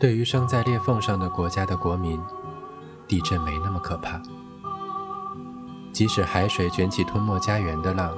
[0.00, 2.18] 对于生在裂缝上的国家的国民，
[3.06, 4.18] 地震没那么可怕。
[5.92, 8.16] 即使海水卷起吞没家园的浪，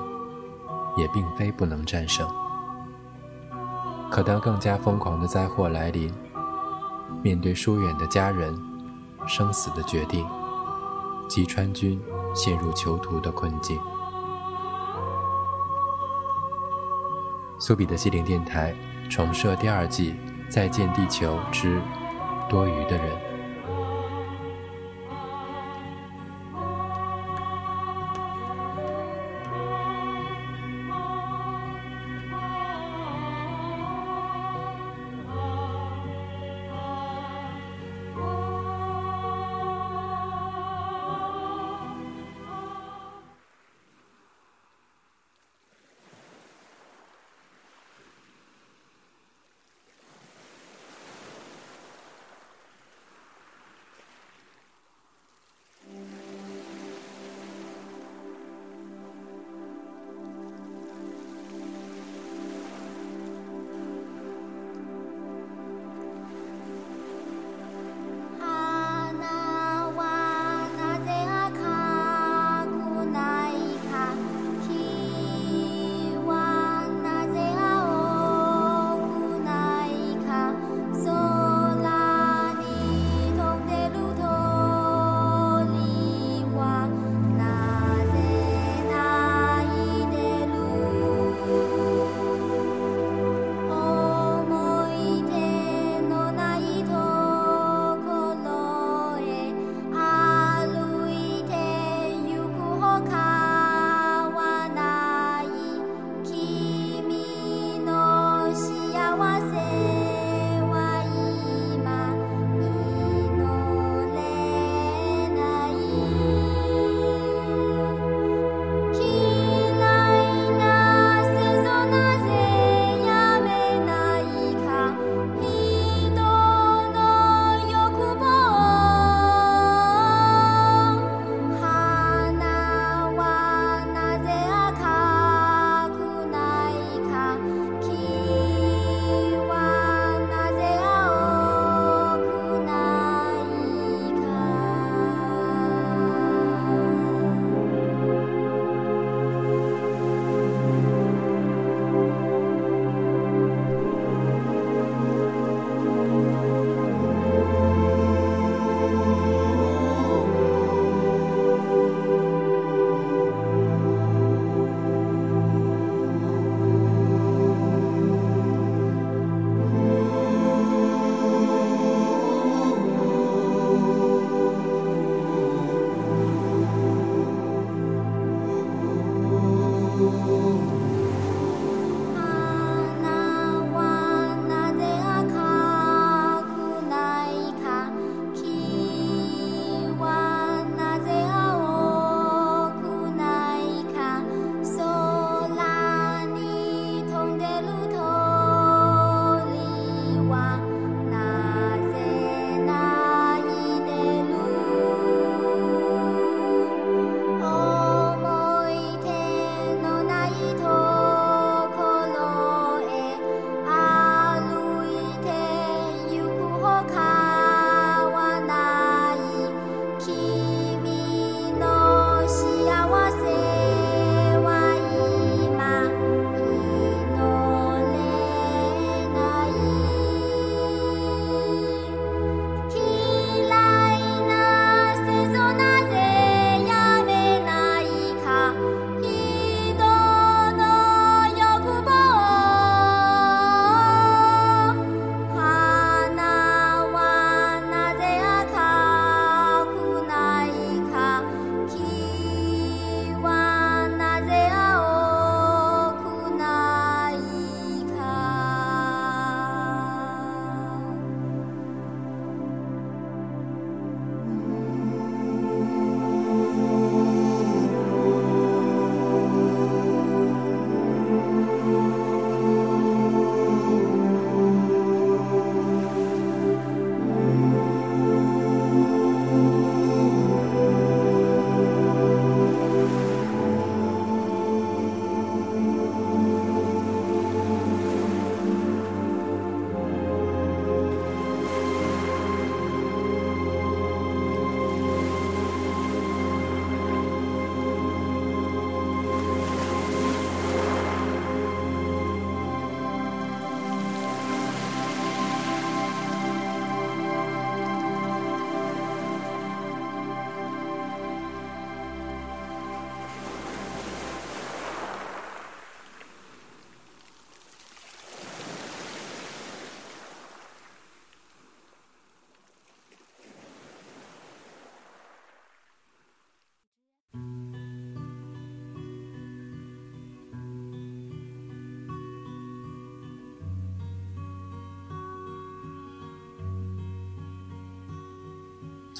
[0.97, 2.25] 也并非不能战胜。
[4.09, 6.15] 可当更加疯狂的灾祸来临，
[7.21, 8.57] 面对疏远的家人、
[9.27, 10.25] 生死的决定，
[11.29, 12.01] 及川军
[12.33, 13.77] 陷入囚徒的困境。
[17.59, 18.73] 苏比的西林电台
[19.11, 20.13] 重设第二季
[20.53, 21.81] 《再见地球之
[22.47, 23.11] 多余的人》。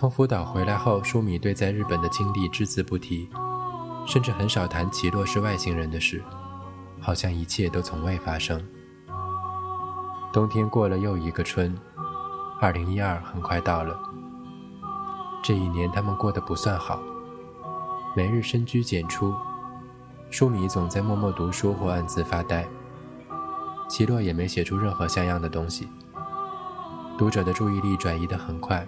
[0.03, 3.31] 从福岛回来后，舒米对在日本的经历只字不提，
[4.05, 6.21] 甚至很少谈奇洛是外星人的事，
[7.01, 8.61] 好像一切都从未发生。
[10.33, 11.79] 冬天过了又一个春，
[12.61, 13.97] 二零一二很快到了。
[15.41, 16.99] 这一年他们过得不算好，
[18.17, 19.33] 每日深居简出，
[20.31, 22.67] 舒米总在默默读书或暗自发呆，
[23.89, 25.89] 奇洛也没写出任何像样的东西。
[27.17, 28.85] 读者的注意力转移得很快。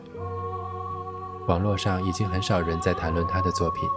[1.46, 3.88] 网络上已经很少人在谈论他的作品。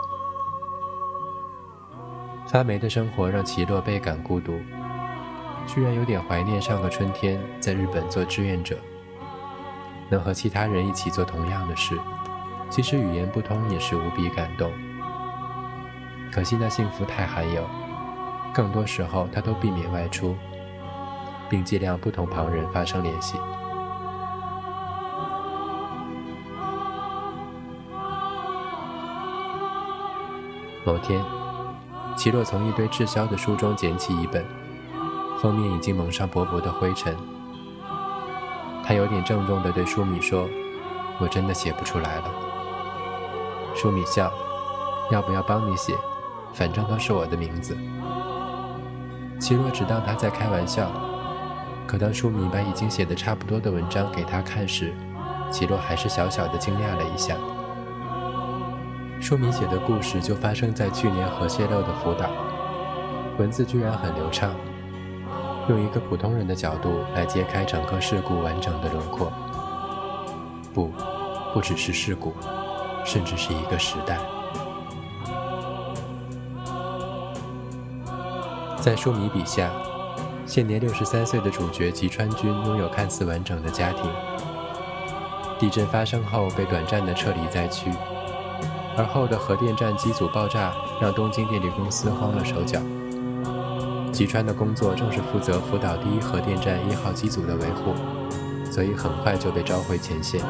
[2.45, 4.59] 发霉的生活让奇洛倍感孤独，
[5.65, 8.77] 居然有点怀念上个春天在日本做志愿者，
[10.09, 11.97] 能和其他人一起做同样的事，
[12.69, 14.71] 即使语言不通也是无比感动。
[16.31, 17.65] 可惜那幸福太罕有，
[18.53, 20.35] 更多时候他都避免外出，
[21.49, 23.37] 并尽量不同旁人发生联系。
[30.87, 31.21] 某天，
[32.15, 34.45] 奇洛从一堆滞销的书中捡起一本，
[35.37, 37.13] 封面已经蒙上薄薄的灰尘。
[38.85, 40.47] 他有点郑重地对舒米说
[41.19, 42.31] ：“我真的写不出来了。”
[43.75, 44.31] 舒米笑
[45.11, 45.93] ：“要不要帮你写？
[46.53, 47.75] 反正都是我的名字。”
[49.41, 50.89] 奇洛只当他在开玩笑，
[51.85, 54.93] 可当舒米把已经写得差不多的文章给他看时，
[55.51, 57.35] 奇洛还是小小的惊讶了一下。
[59.27, 62.29] 书迷写的故事就发生在去年核泄漏的福岛，
[63.37, 64.55] 文字居然很流畅，
[65.67, 69.29] 用一个普通人的角度来揭开整个事故完整的轮廓。
[70.73, 70.93] 不，
[71.53, 72.33] 不只是事故，
[73.03, 74.17] 甚至是一个时代。
[78.79, 79.69] 在书迷笔下，
[80.45, 84.09] 现年六十三岁的主角吉川君拥有看似完整的家庭，
[85.59, 87.91] 地震发生后被短暂的撤离灾区。
[88.97, 92.79] 而后的核电站机组爆炸，让东京电力公司慌了手脚。
[94.11, 97.93] 吉川的工作正是负责福岛第一核电站一号机组的维护，
[98.71, 100.41] 所以很快就被召回前线。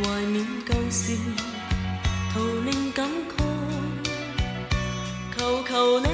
[0.00, 1.16] 怀念旧时
[2.32, 3.42] 徒令感慨
[5.36, 6.07] 求求你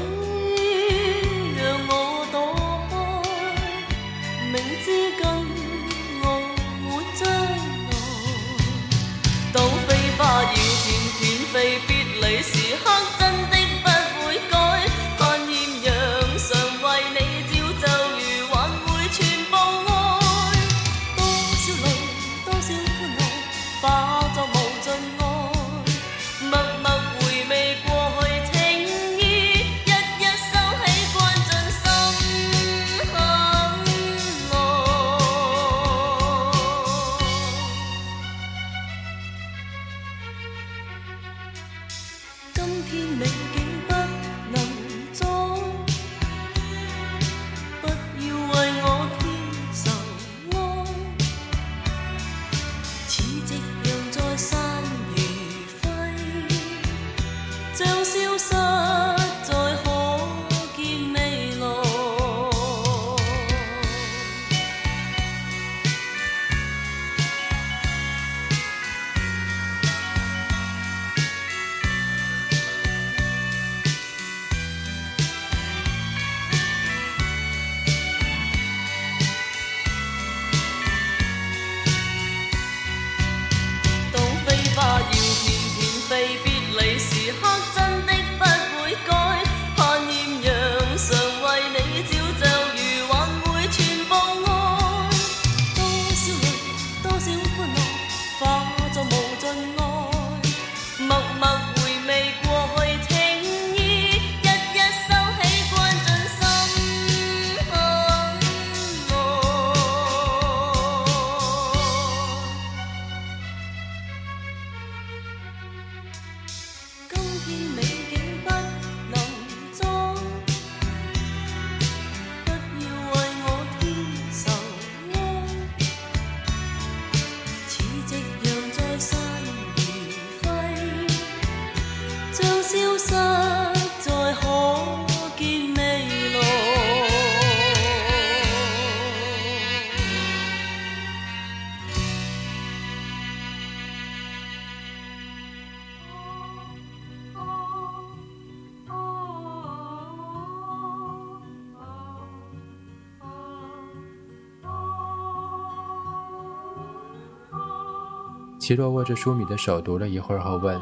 [158.64, 160.80] 齐洛握着舒米的手读了一会儿后问：“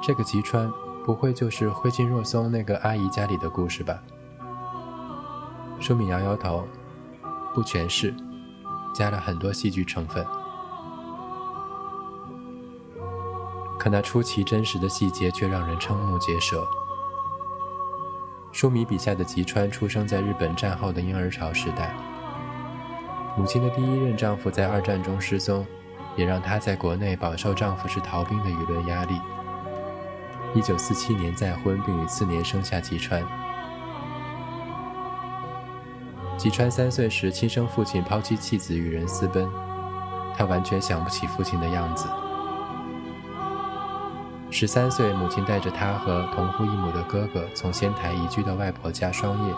[0.00, 0.72] 这个吉川
[1.04, 4.00] 不会就是灰烬若松那个阿姨家里的故事吧？”
[5.82, 6.64] 舒米摇摇头
[7.52, 8.14] ：“不全是，
[8.94, 10.24] 加了很多戏剧成分。
[13.80, 16.64] 可那出奇真实的细节却让人瞠目结舌。”
[18.52, 21.92] 舒米笔下的吉川出生在日本战后的婴儿潮时代，
[23.36, 25.66] 母亲的第一任丈夫在二战中失踪，
[26.16, 29.20] 也让她在国内饱受丈夫是逃兵的舆论压力。
[30.54, 33.22] 一九四七年再婚，并于次年生下吉川。
[36.36, 39.48] 吉川三岁时，亲生父亲抛妻弃子与人私奔，
[40.36, 42.06] 他完全想不起父亲的样子。
[44.50, 49.54] 十三岁，母亲带着他和同父异母的哥哥从仙台移居到外婆家双叶。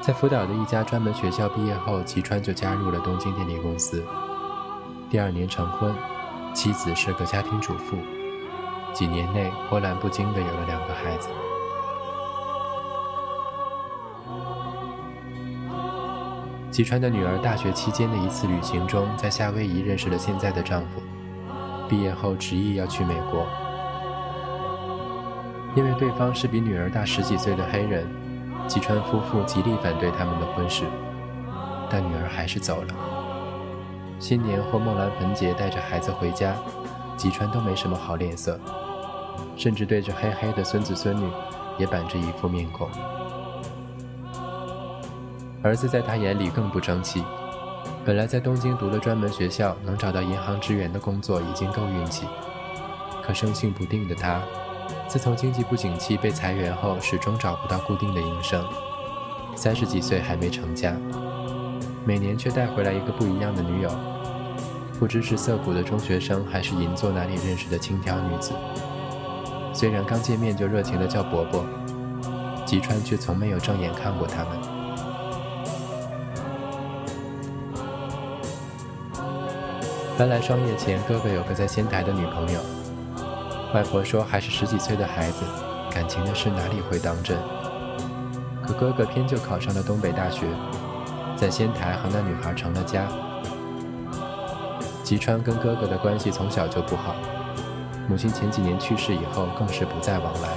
[0.00, 4.04] 在福岛的一家专门学校毕业后，吉川就加入了东京电力公司。
[5.10, 5.94] 第二年成婚，
[6.52, 7.96] 妻子是个家庭主妇，
[8.92, 11.30] 几年内波澜不惊的有了两个孩子。
[16.70, 21.00] 吉川的女儿大学期间的一次旅行中，在夏威夷认识了现在的丈夫。
[21.88, 23.46] 毕业后执意要去美国，
[25.74, 28.06] 因为对方是比女儿大十几岁的黑人，
[28.66, 30.84] 吉川夫妇极力反对他们的婚事，
[31.88, 33.07] 但女儿还是走了。
[34.20, 36.54] 新年或盂兰盆节带着孩子回家，
[37.16, 38.58] 吉川都没什么好脸色，
[39.56, 41.30] 甚至对着黑黑的孙子孙女
[41.78, 42.88] 也板着一副面孔。
[45.62, 47.24] 儿子在他眼里更不争气。
[48.04, 52.26] 本来在东京读了专门学校，能找到银行职员的工作已经够运气。
[53.22, 54.40] 可生性不定的他，
[55.06, 58.64] 自从经济不景气被裁员后，始终找不到固定的营生。
[59.54, 60.94] 三十几岁还没成家，
[62.04, 63.90] 每年却带回来一个不一样的女友，
[64.98, 68.52] 不知是涩谷的中学生，还是银座哪里认识的轻佻女子。
[69.74, 71.64] 虽然刚见面就热情的叫伯伯，
[72.64, 74.58] 吉川却从没有正眼看过他们。
[80.16, 82.60] 搬来双叶前，哥哥有个在仙台的女朋友。
[83.74, 85.44] 外婆说还是十几岁的孩子，
[85.92, 87.36] 感情的事哪里会当真？
[88.66, 90.46] 可哥哥偏就考上了东北大学，
[91.38, 93.06] 在仙台和那女孩成了家。
[95.04, 97.14] 吉川跟哥哥的关系从小就不好，
[98.08, 100.48] 母亲前几年去世以后更是不再往来，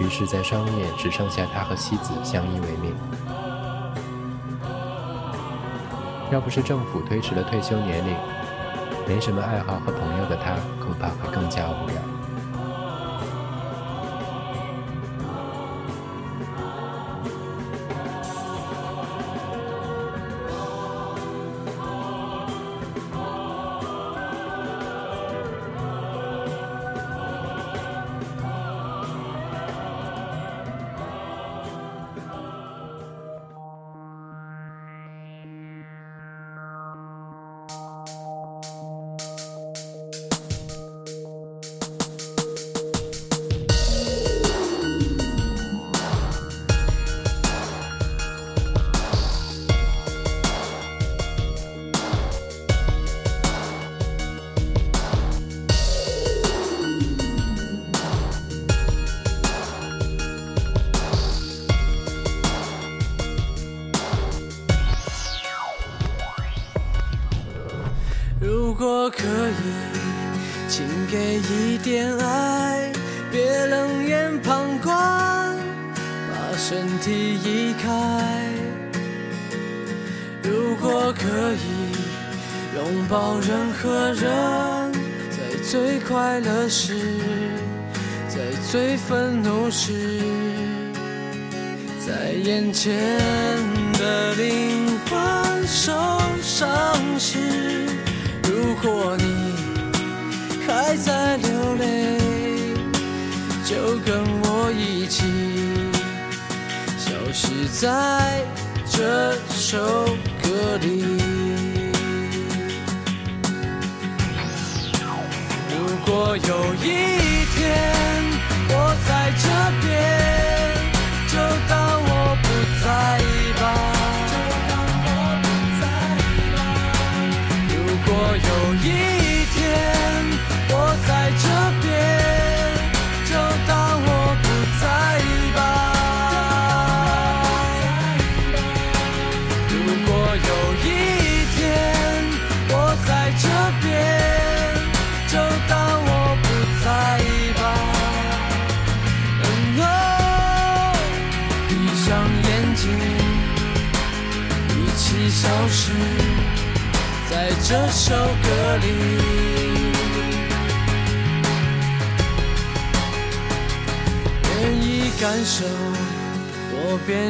[0.00, 2.94] 于是，在商业只剩下他和妻子相依为命。
[6.30, 8.16] 要不是政府推迟了退休年龄，
[9.08, 12.13] 没什么爱好和朋友的他，恐怕会更加无聊。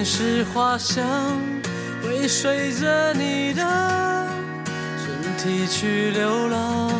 [0.04, 1.02] 是花香，
[2.02, 3.62] 会随着你的
[4.98, 6.92] 身体去流浪。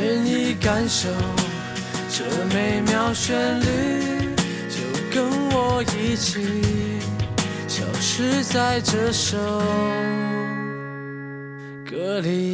[0.00, 1.08] 愿意感受
[2.08, 3.66] 这美妙旋律，
[4.68, 4.78] 就
[5.12, 6.62] 跟我一起。
[7.66, 9.36] 消失在这首
[11.84, 12.47] 歌里。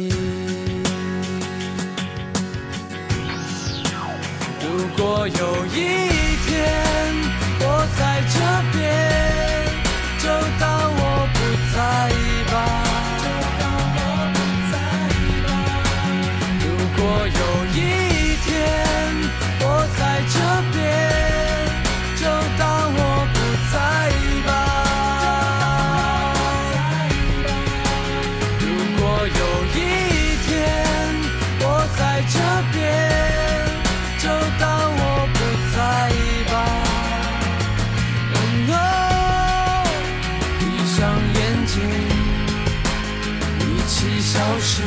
[44.67, 44.81] 是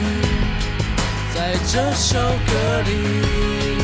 [1.33, 3.78] 在这首歌里。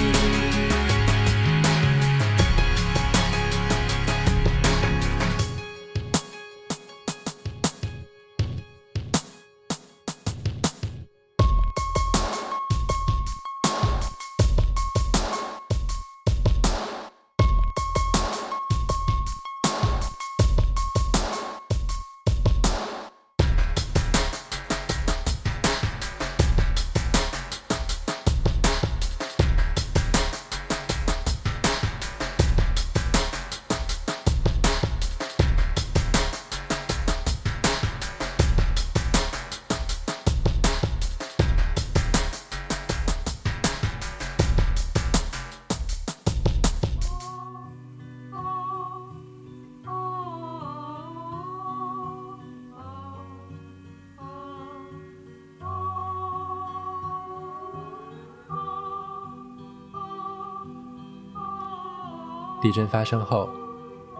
[62.74, 63.48] 震发生后，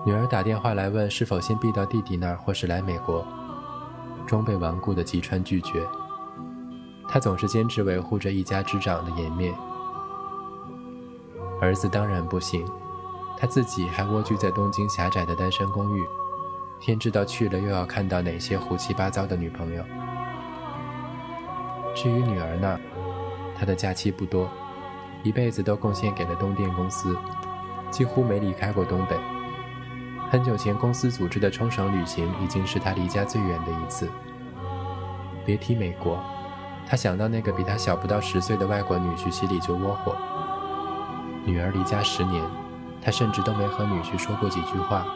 [0.07, 3.27] 女儿打电话来问是否先避到弟弟那儿，或是来美国，
[4.29, 5.85] 终被顽固的吉川拒绝。
[7.09, 9.53] 他总是坚持维护着一家之长的颜面。
[11.61, 12.65] 儿子当然不行，
[13.37, 16.05] 他自己还蜗居在东京狭窄的单身公寓，
[16.79, 19.83] 天知道去了又要看到哪些胡七八糟的女朋友。
[21.95, 22.79] 至于女儿呢，
[23.57, 24.49] 她的假期不多，
[25.23, 27.17] 一辈子都贡献给了东电公司。
[27.95, 29.17] 几乎没离开过东北。
[30.29, 34.11] 很久前，公司组织的冲绳旅行已经是他离家最远的一次。
[35.47, 36.19] 别提美国，
[36.89, 40.17] 他想到那个比他小不到十岁的外国女婿，心里就窝火。
[41.45, 42.43] 女儿离家十年，
[43.01, 45.07] 他甚至都没和女婿说过几句话。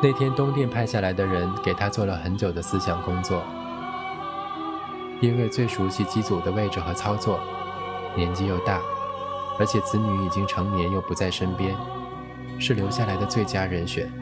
[0.00, 3.42] 那天，东电派下来的人给他做了很久的思想工作。
[5.24, 7.40] 因为最熟悉机组的位置和操作，
[8.14, 8.80] 年纪又大，
[9.58, 11.74] 而且子女已经成年又不在身边，
[12.58, 14.12] 是留下来的最佳人选。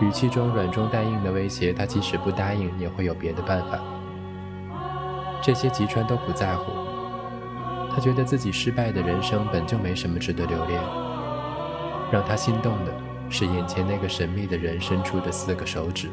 [0.00, 3.80] 语气中软中带硬的威胁，他即使不答应也会有别的办法。
[5.42, 6.70] 这些吉川都不在乎，
[7.92, 10.80] 他觉得自己失败的人生本就没什么值得留恋。
[12.12, 12.94] 让他心动的
[13.28, 16.08] 是眼前那个神秘的人伸出的四个手指。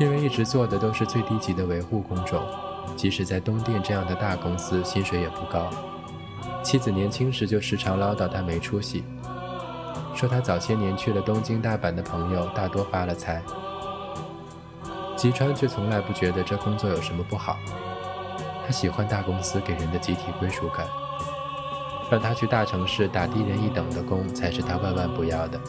[0.00, 2.42] 因为一直做的都是最低级的维护工种，
[2.96, 5.68] 即使在东电这样的大公司，薪水也不高。
[6.62, 9.04] 妻子年轻时就时常唠叨他没出息，
[10.14, 13.42] 说他早些年去了东京、大阪的朋友大多发了财。
[15.16, 17.58] 吉川却从来不觉得这工作有什么不好，
[18.66, 20.86] 他喜欢大公司给人的集体归属感，
[22.10, 25.60] 让他去大城市打低人一等的工，才是他万万不要的。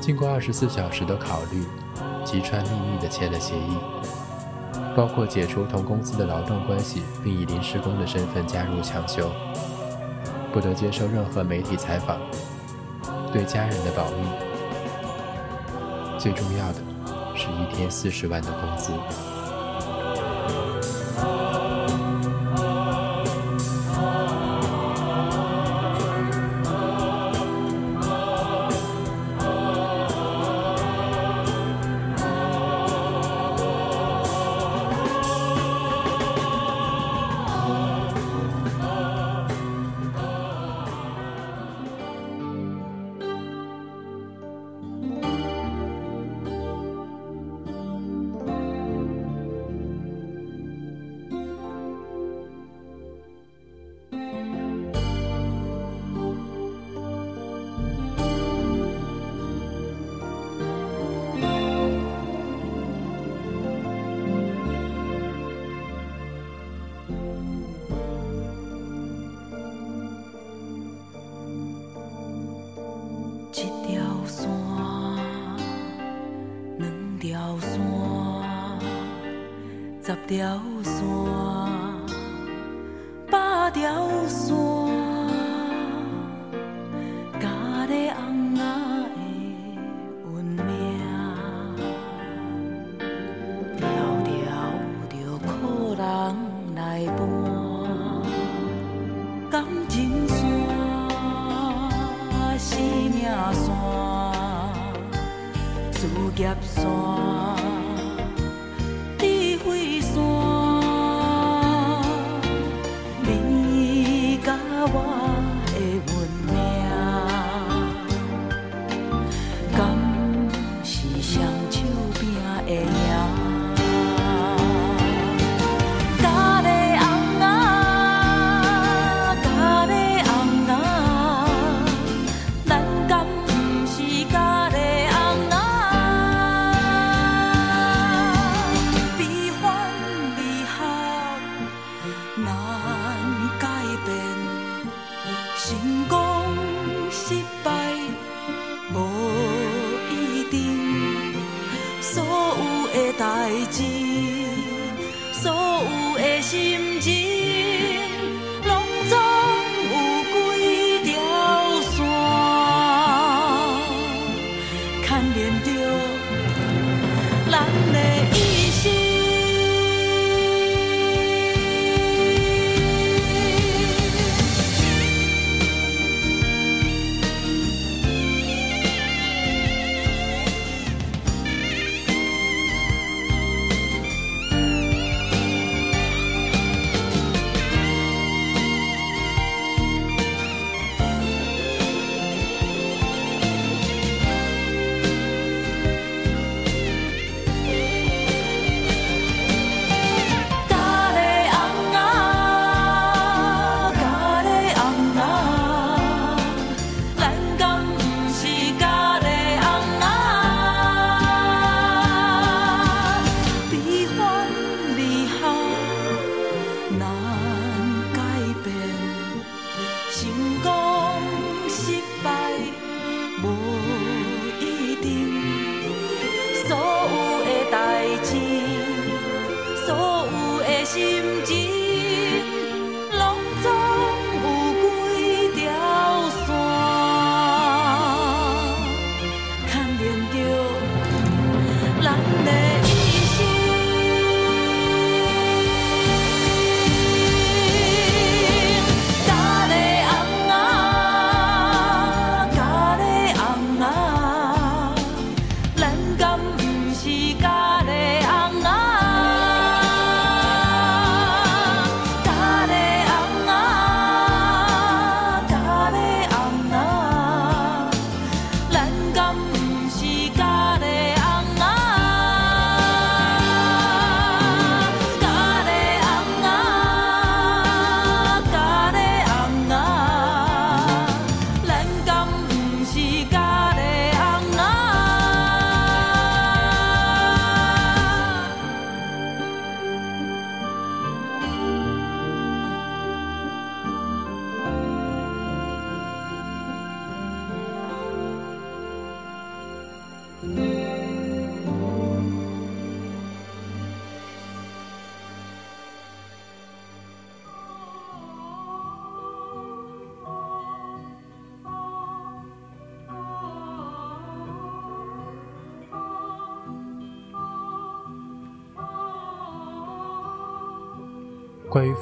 [0.00, 1.62] 经过二十四小时的考虑，
[2.24, 3.76] 吉川秘密的签了协议，
[4.96, 9.30] 包括解除同公司的劳动关系，并以临时工的身份加入抢修，
[10.52, 12.18] 不得接受任何媒体采访，
[13.30, 14.26] 对家人的保密，
[16.18, 16.78] 最重要的
[17.36, 18.92] 是一天四十万的工资。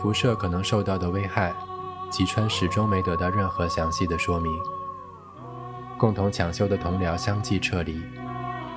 [0.00, 1.52] 辐射可能受到的危害，
[2.08, 4.52] 吉川始终没得到任何详细的说明。
[5.98, 8.00] 共同抢修的同僚相继撤离，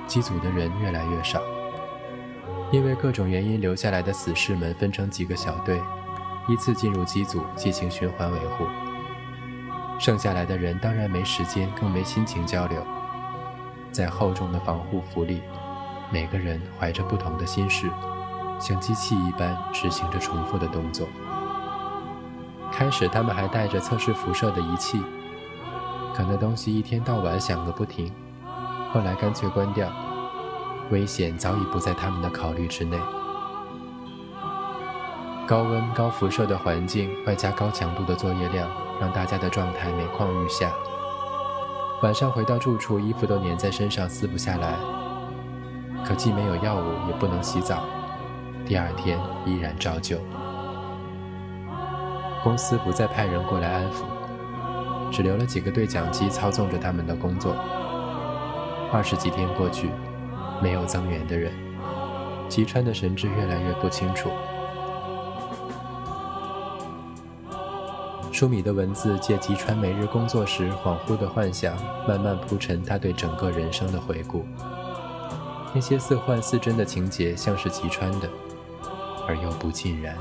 [0.08, 1.40] 机组的人越来越少。
[2.72, 5.80] 因为各种原因留下来的死士们分成几个小队，
[6.48, 8.64] 依次进入机组进行循环维护。
[10.00, 12.84] 剩下来的人当然没时间，更没心情交流。
[13.92, 15.40] 在厚重的防护服里，
[16.10, 17.88] 每个人怀着不同的心事。
[18.62, 21.08] 像机器一般执行着重复的动作。
[22.70, 25.02] 开始，他们还带着测试辐射的仪器，
[26.14, 28.12] 可那东西一天到晚响个不停。
[28.92, 29.88] 后来干脆关掉，
[30.90, 32.96] 危险早已不在他们的考虑之内。
[35.44, 38.70] 高温高辐射的环境，外加高强度的作业量，
[39.00, 40.70] 让大家的状态每况愈下。
[42.00, 44.76] 晚上回到住处，衣服都粘在身上，撕不下来。
[46.06, 47.82] 可既没有药物，也不能洗澡。
[48.72, 50.16] 第二天依然照旧。
[52.42, 54.06] 公司不再派人过来安抚，
[55.10, 57.54] 只留了几个对讲机操纵着他们的工作。
[58.90, 59.90] 二十几天过去，
[60.62, 61.52] 没有增援的人，
[62.48, 64.30] 吉川的神志越来越不清楚。
[68.32, 71.76] 舒米的文字借吉川每日工作时恍惚的幻想，
[72.08, 74.46] 慢慢铺陈他对整个人生的回顾。
[75.74, 78.26] 那些似幻似真的情节，像是吉川的，
[79.26, 80.16] 而又不尽然。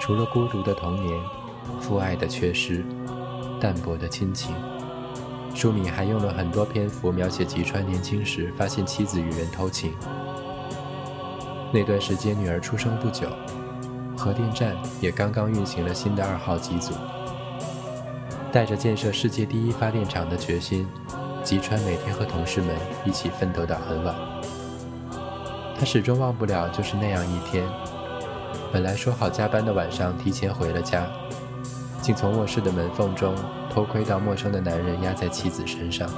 [0.00, 1.20] 除了孤独的童年、
[1.80, 2.84] 父爱的缺失、
[3.60, 4.54] 淡薄的亲情，
[5.54, 9.92] 舒米还用了很多篇幅描写吉川年轻时发现妻子与人偷情。
[11.72, 13.28] 那段时间，女儿出生不久，
[14.16, 16.92] 核电站也刚刚运行了新的二号机组。
[18.50, 20.86] 带着建设世界第一发电厂的决心，
[21.42, 24.14] 吉川每天和同事们一起奋斗到很晚。
[25.78, 27.64] 他始终忘不了就是那样一天。
[28.72, 31.06] 本来说好加班的晚上，提前回了家，
[32.00, 33.34] 竟从卧室的门缝中
[33.68, 36.08] 偷窥到陌生的男人压在妻子身上。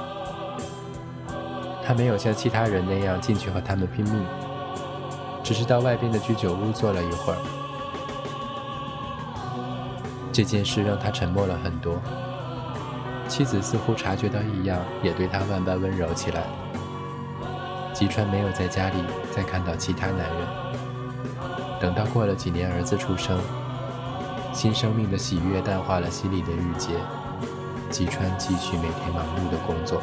[1.83, 4.25] 他没有像其他人那样进去和他们拼命，
[5.43, 7.39] 只是到外边的居酒屋坐了一会儿。
[10.31, 11.95] 这件事让他沉默了很多。
[13.27, 16.43] 妻子似乎察觉到异样，也对他万般温柔起来。
[17.93, 18.97] 吉川没有在家里
[19.31, 20.47] 再看到其他男人。
[21.79, 23.39] 等到过了几年，儿子出生，
[24.53, 26.89] 新生命的喜悦淡化了心里的郁结，
[27.89, 30.01] 吉川继续每天忙碌的工作。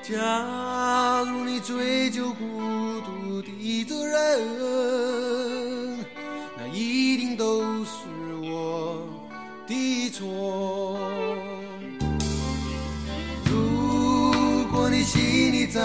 [0.00, 2.44] 假如你追究孤
[3.00, 4.14] 独的责任，
[6.56, 8.06] 那一定都是
[8.44, 9.04] 我
[9.66, 10.96] 的错。
[13.50, 15.82] 如果你心里占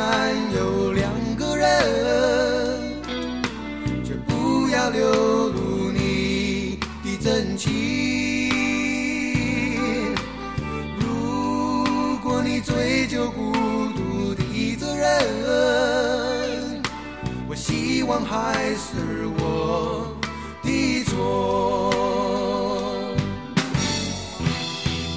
[0.54, 3.02] 有两个人，
[4.06, 5.10] 却不要留
[13.12, 16.82] 就孤独的责任，
[17.45, 20.15] 我希望还是我
[20.63, 21.91] 的错。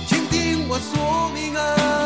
[0.08, 2.03] 请听我说明啊，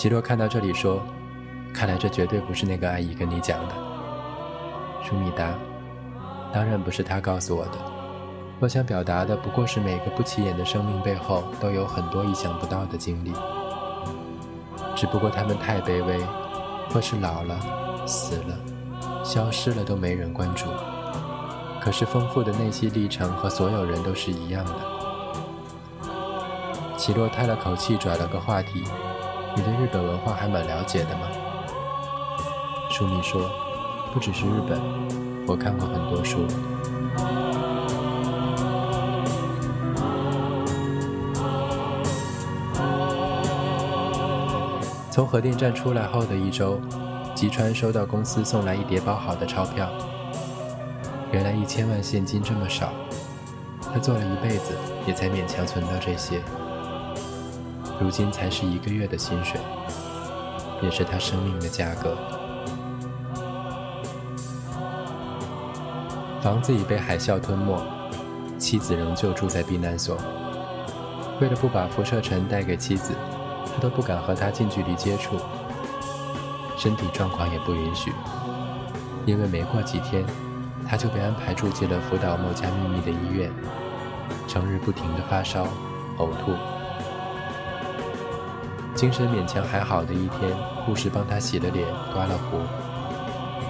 [0.00, 0.98] 齐洛看到这里说
[1.74, 3.74] ：“看来这绝对不是那个阿姨跟你讲的。”
[5.04, 5.52] 舒米达
[6.54, 7.72] ：“当然不是她告诉我的。
[8.60, 13.34] 我想表达的不过是每个不起眼的生命背后都有很多意想不到的经历，
[14.96, 16.18] 只不过他们太卑微，
[16.88, 17.60] 或是老了、
[18.06, 18.58] 死了、
[19.22, 20.64] 消失了都没人关注。
[21.78, 24.74] 可是丰富的内心历程和所有人都是一样的。”
[26.96, 28.82] 齐洛叹了口气，转了个话题。
[29.56, 31.26] 你对日本文化还蛮了解的吗？
[32.90, 33.50] 书迷说
[34.12, 34.80] ：“不只是日本，
[35.46, 36.46] 我看过很多书。”
[45.10, 46.80] 从核电站出来后的一周，
[47.34, 49.90] 吉川收到公司送来一叠包好的钞票。
[51.32, 52.92] 原来一千万现金这么少，
[53.92, 54.74] 他做了一辈子
[55.06, 56.40] 也才勉强存到这些。
[58.00, 59.60] 如今才是一个月的薪水，
[60.80, 62.16] 也是他生命的价格。
[66.40, 67.78] 房子已被海啸吞没，
[68.56, 70.16] 妻子仍旧住在避难所。
[71.42, 73.12] 为了不把辐射尘带给妻子，
[73.66, 75.36] 他都不敢和她近距离接触。
[76.78, 78.10] 身体状况也不允许，
[79.26, 80.24] 因为没过几天，
[80.88, 83.52] 他就被安排住进了福岛某家秘密的医院，
[84.48, 85.66] 成日不停的发烧、
[86.16, 86.79] 呕吐。
[89.00, 92.58] 精神勉强还好的一天护士帮他洗了脸刮了胡。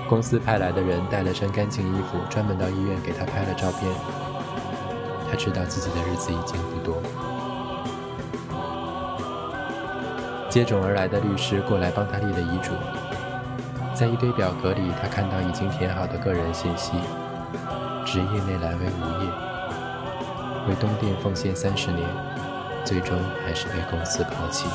[0.08, 3.88] 公司派来的人带了身干净衣服专门到医院给他拍了照片。
[5.30, 7.00] 他知道自己的日子已经不多。
[10.48, 12.72] 接踵而来的律师过来帮他立了遗嘱。
[13.94, 16.94] 在一堆表格里他看到已经填好的个人信息。
[18.04, 19.30] 职业内栏为无业。
[20.66, 22.29] 为东电奉献三十年。
[22.84, 24.66] 最终还是被公司抛弃。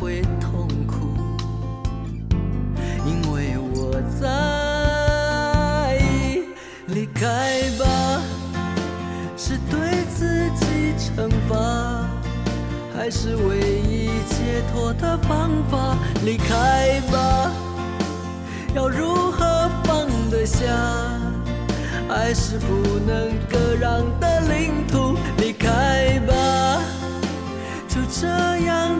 [0.00, 0.94] 会痛苦，
[3.04, 6.44] 因为我在意。
[6.86, 8.22] 离开吧，
[9.36, 12.08] 是对自己惩罚，
[12.96, 15.98] 还是唯一解脱的方法？
[16.24, 17.52] 离开吧，
[18.74, 20.64] 要如何放得下？
[22.08, 25.14] 爱是不能割让的领土。
[25.36, 26.82] 离开吧，
[27.86, 28.98] 就这样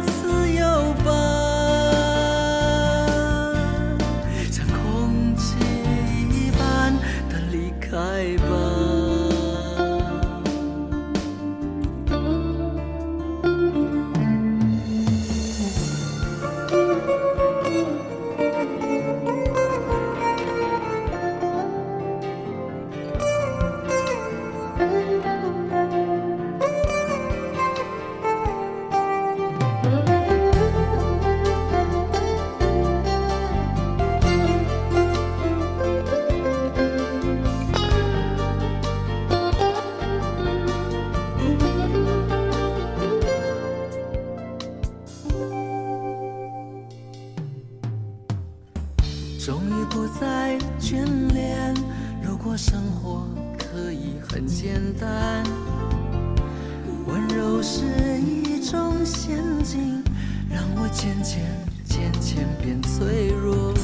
[57.63, 57.85] 是
[58.21, 60.03] 一种陷阱，
[60.51, 61.45] 让我渐渐
[61.85, 63.75] 渐渐变脆弱。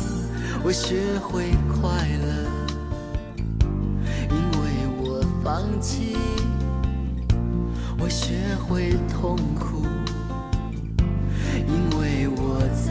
[0.64, 2.26] 我学会快乐，
[4.30, 4.64] 因为
[4.98, 6.16] 我放弃；
[7.98, 9.84] 我学会痛苦，
[11.68, 12.86] 因为我在。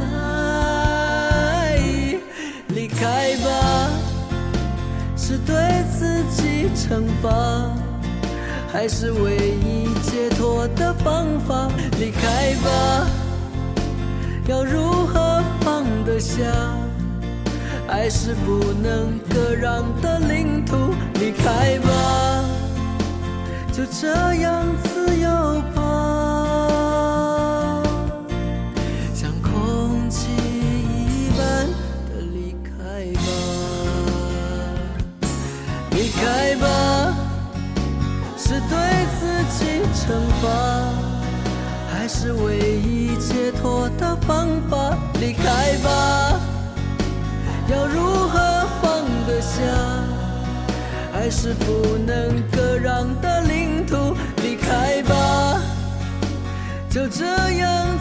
[2.69, 3.89] 离开吧，
[5.17, 7.29] 是对自己惩罚，
[8.75, 11.71] 还是唯一解脱的方法？
[11.97, 13.07] 离开吧，
[14.49, 16.43] 要如何放得下？
[17.87, 20.75] 爱是不能割让的领土。
[21.21, 22.43] 离开吧，
[23.71, 24.09] 就这
[24.41, 25.84] 样自由吧。
[40.45, 40.93] 惩罚，
[41.91, 44.95] 还是唯一解脱的方法？
[45.19, 46.39] 离开吧，
[47.67, 48.39] 要如何
[48.81, 49.61] 放得下？
[51.13, 54.15] 爱是不能割让的领土。
[54.43, 55.59] 离开吧，
[56.89, 57.97] 就这样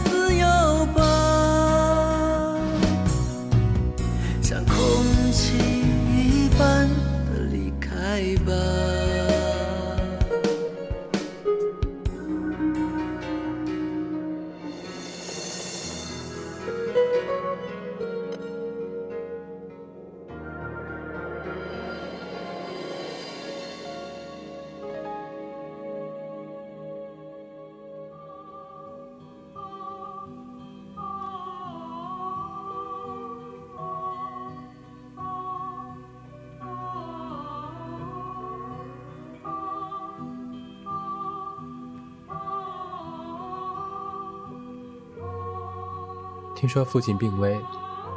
[46.64, 47.60] 听说父亲病危，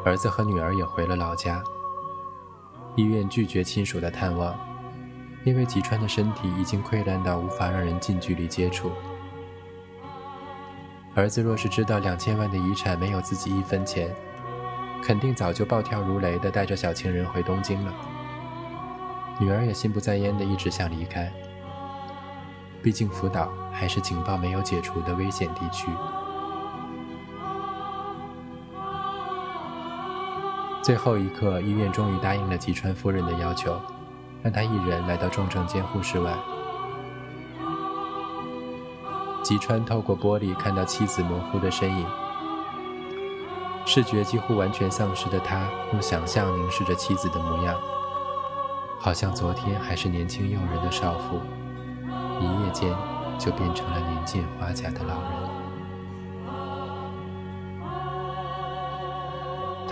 [0.05, 1.61] 儿子和女儿也回了老家。
[2.95, 4.57] 医院拒绝亲属的探望，
[5.43, 8.89] 因为吉川的身体已经溃烂到无法让人近距离接触。
[11.13, 14.15] 儿子若是知道两千万的遗产没有自己一分钱，
[15.03, 17.93] 肯定早就暴跳如雷的带着小情人回东京了。
[19.41, 21.29] 女儿也心不在焉的一直想离开，
[22.81, 25.89] 毕竟福岛还是警报没有解除的危险地区。
[30.87, 33.77] 最后一刻，医院终于答应了吉川夫人的要求，
[34.41, 36.33] 让她一人来到重症监护室外。
[39.43, 42.05] 吉川透过玻璃看到妻子模糊的身影，
[43.85, 47.77] 视觉几乎完全丧失的他，用想象凝视着妻子的模样，
[48.97, 51.41] 好像昨天还是年轻诱人的少妇，
[52.39, 52.95] 一夜间
[53.37, 55.46] 就变成了年近花甲的老人。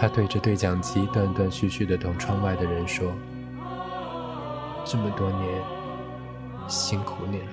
[0.06, 3.12] 他对着对讲机断断续续地同窗外的人说
[4.86, 5.64] ：“这么多年，
[6.68, 7.48] 辛苦你了。”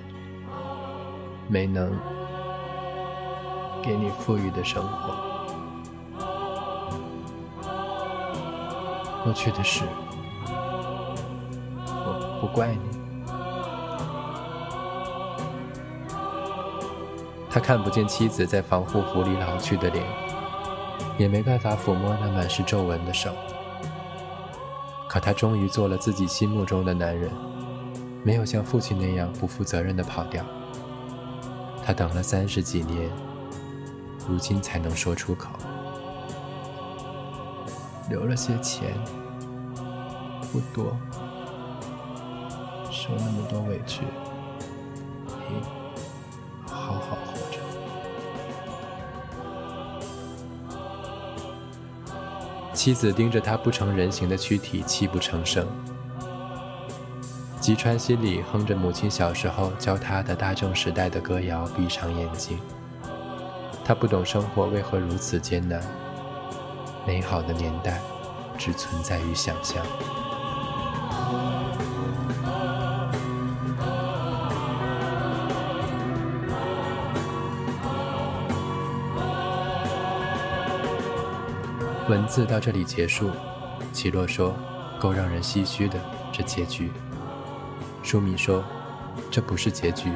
[1.49, 1.99] 没能
[3.83, 5.15] 给你富裕的生活，
[9.25, 9.85] 过去的事
[11.89, 12.83] 我不怪你。
[17.51, 20.05] 他看不见妻子在防护服里老去的脸，
[21.23, 23.33] 也没办法抚摸那满是皱纹的手。
[25.09, 27.31] 可他终于做了自己心目中的男人，
[28.25, 30.45] 没有像父亲那样不负责任的跑掉。
[31.85, 33.09] 他等了三十几年，
[34.29, 35.51] 如今才能说出口，
[38.11, 38.93] 留了些钱，
[40.51, 40.97] 不多，
[42.91, 44.03] 受那么多委屈，
[52.83, 55.65] 妻子盯着他不成人形的躯体，泣不成声。
[57.61, 62.59] 吉川心里哼着母亲小时候教他的大正时代的歌谣，闭上眼睛。
[63.85, 65.81] 他不懂生活为何如此艰难，
[67.07, 68.01] 美好的年代
[68.59, 69.87] 只存在于想象。
[82.13, 83.31] 文字到这里结束，
[83.91, 84.55] 奇洛说
[85.01, 85.99] ：“够让人唏嘘的
[86.31, 86.93] 这结局。”
[88.05, 88.63] 舒米说
[89.33, 90.13] ：“这不是结局，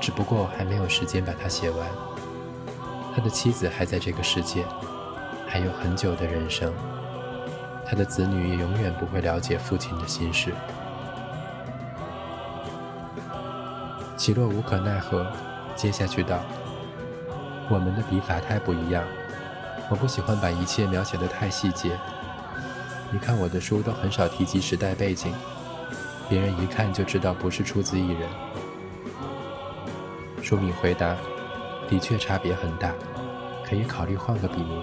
[0.00, 1.86] 只不过还没有时间把它写完。
[3.14, 4.64] 他的妻子还在这个世界，
[5.46, 6.72] 还有很久的人生。
[7.84, 10.54] 他的子女也永远不会了解父亲的心事。”
[14.16, 15.30] 奇洛无可奈何，
[15.76, 16.40] 接下去道
[17.68, 19.04] ：“我们的笔法太不一样，
[19.90, 21.98] 我不喜欢把一切描写的太细节。
[23.10, 25.34] 你看我的书都很少提及时代背景。”
[26.30, 28.28] 别人一看就知道不是出自一人。
[30.40, 31.16] 舒敏回答
[31.90, 32.94] ：“的确差别很大，
[33.68, 34.80] 可以考虑换个笔名。”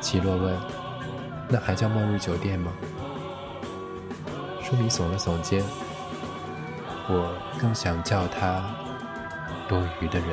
[0.00, 0.56] 奇洛问
[1.50, 2.70] ：“那还叫末日酒店吗？”
[4.62, 5.64] 舒敏耸了耸肩
[7.10, 8.64] ：“我更想叫他
[9.68, 10.28] 多余的人。”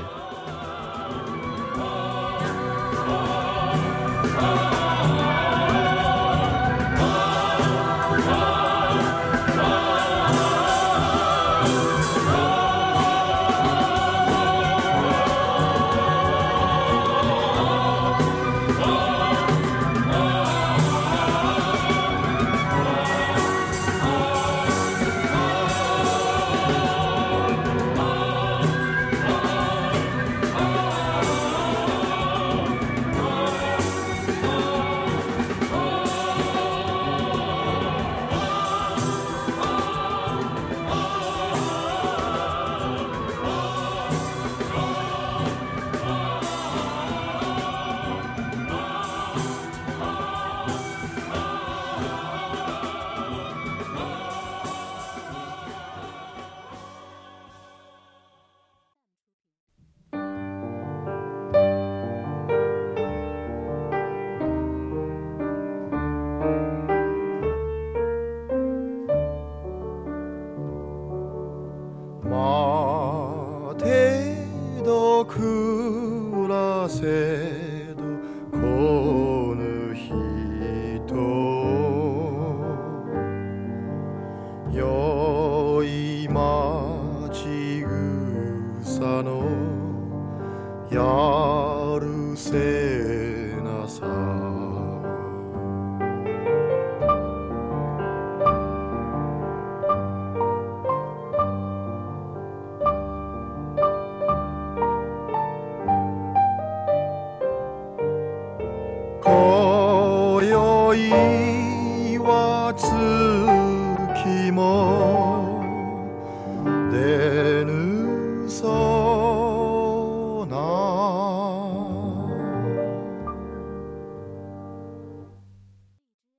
[4.37, 4.76] Christmas.